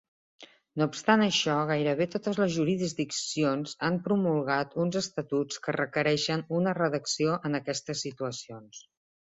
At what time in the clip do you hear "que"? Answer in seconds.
5.69-5.79